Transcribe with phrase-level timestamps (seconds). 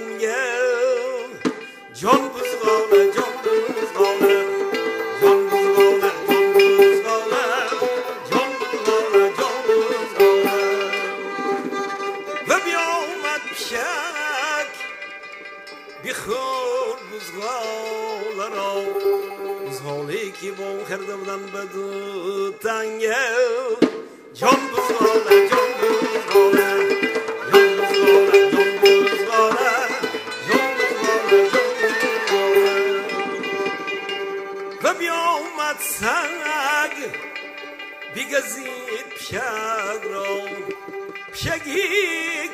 [0.00, 1.28] Aman gel.
[2.00, 4.34] Can kızgana can kızgana
[5.20, 6.46] Can kızgana can
[6.78, 7.44] kızgana
[8.30, 10.56] Can kızgana can kızgana
[12.48, 14.70] Ve bir avmet pişek
[16.04, 18.70] Bir hır kızgalara
[19.68, 23.18] Kızgalı ki bu herdemden bedu tenge
[24.34, 26.99] Can kızgana can kızgana
[34.90, 36.96] و بیامد سنگ
[38.14, 40.40] بیگزید پشگ را.
[41.32, 41.82] پشگی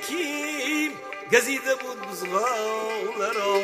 [0.08, 0.90] کی
[1.32, 3.60] گزیده بود بزغاله را.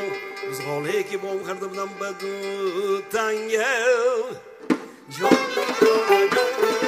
[0.50, 3.66] بزغاله که بام کرده بودم بدو تنگه
[5.18, 6.81] جان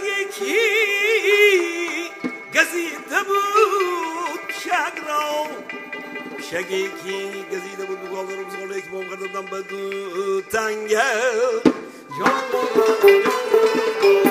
[0.00, 0.58] سگی کی
[2.54, 5.46] گزیده بود شگ را
[6.50, 11.02] شگی کی گزیده بود بگاه رو بزغاله که بام کرده بودم بدو تنگه
[12.18, 14.29] جان بزغاله جان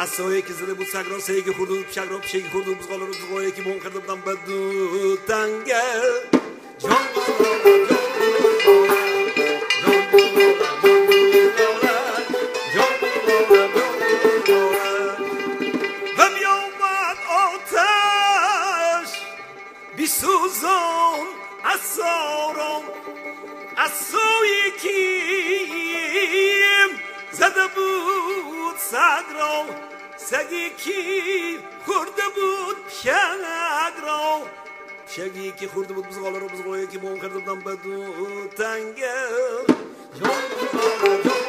[0.00, 3.04] اصایی که زده بود سگ را که خورده بود پشک را پشکی خورده بود بزغاله
[3.04, 5.82] رو بزغاله که بون کرده بودم بدو تنگه
[6.78, 7.99] جان بزغاله
[28.90, 29.64] بود سگ را
[30.16, 34.42] سگی کی خورده بود پشنگ را
[35.06, 39.14] پشگی که خورده بود بزغاله رو بزغاله که بام کرده بودم بدو تنگه
[40.20, 41.40] جان بزغاله جان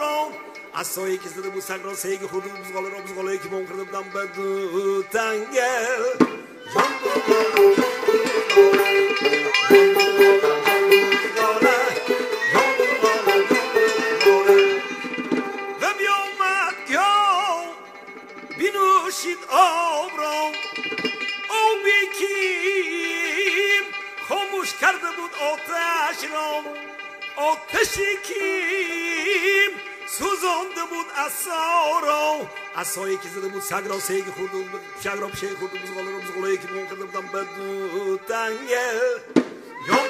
[0.00, 0.28] را
[0.74, 3.84] اصایی که زده بود سگ را سیگ خورده بود بزغاله را بزغاله که بام کرده
[3.84, 4.04] بودم
[5.12, 5.88] تنگه
[6.74, 6.92] جان
[11.10, 11.76] بزغاله
[14.24, 14.70] جان
[15.80, 17.74] و بیامد گاو
[18.58, 20.52] بینوشید آب را
[21.48, 23.84] آبی کیم
[24.28, 26.83] خاموش کرده بود آتش را.
[27.36, 29.70] آتشی کیم.
[30.06, 35.28] سوزانده بود اصا را اصایی که زده بود سگ را سیگ خورده بود شگ را
[35.28, 38.90] پشه خورده بود بزغاله را بزغاله که بون کرده بودم بدو تنگه
[39.88, 40.08] جان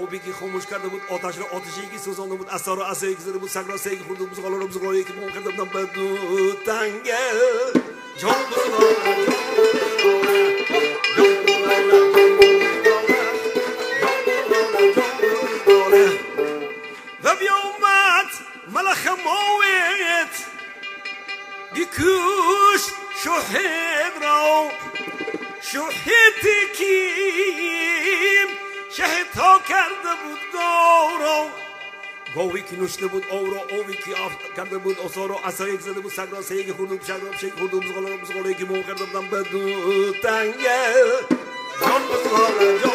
[0.00, 3.20] آبی که خاموش کرده بود آتش را آتشی که سوزانده بود اصلا را اصایی که
[3.20, 5.70] زده بود سگ را سگ خورده بود بزغاله را بزغاله که بون کرده بودم
[6.66, 7.18] تنگه
[8.18, 9.32] جان بزغاله جان
[17.24, 18.30] و بیامد
[18.68, 20.46] ملخ موت
[21.74, 22.82] بیکوش
[23.24, 24.70] شهد را
[25.62, 27.91] شهدی کیم
[29.02, 31.46] شهدها کرده بود گو را
[32.34, 35.82] گوی که نوشته بود او را اوی که آف کرده بود اصا را اصایی که
[35.82, 38.54] زده بود سگ را سیگ خورده بود شگ را پشک خورده بود بزغاله را بزغاله
[38.54, 40.94] که مون کرده بودم بدو تنگه
[41.80, 42.92] جان بزغاله جان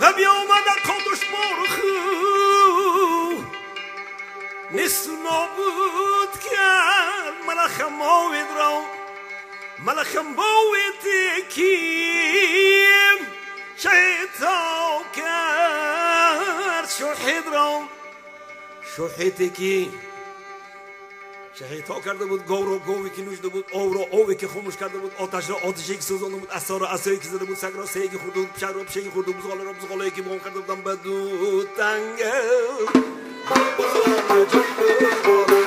[0.00, 1.94] و بیامد قدش مرخو
[4.70, 5.13] نیست
[7.64, 8.82] ملخم اویدرو
[9.86, 13.18] ملخم بویتی کیم.
[13.76, 17.82] شیتاو کار شوحیدرو
[18.96, 19.90] شوحیتی کی؟
[21.54, 24.98] شهیدها کرده بود گور و گوی که نوشده بود او رو اوی که خاموش کرده
[24.98, 27.86] بود آتش را آتش یک سوزانده بود اصار رو اسایی که زده بود سگ رو
[27.86, 30.60] سگی خورده بود پشه رو پشه یک خورده بود بزغاله را بزغاله یکی بام کرده
[30.60, 32.18] بودم بدو تنگ
[34.30, 35.63] بزغاله